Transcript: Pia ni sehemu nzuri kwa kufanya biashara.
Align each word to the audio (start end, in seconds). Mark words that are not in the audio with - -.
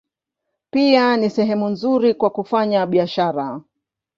Pia 0.71 1.17
ni 1.17 1.29
sehemu 1.29 1.69
nzuri 1.69 2.13
kwa 2.13 2.29
kufanya 2.29 2.85
biashara. 2.85 3.61